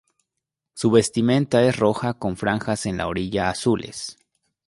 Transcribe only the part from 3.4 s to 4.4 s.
azules.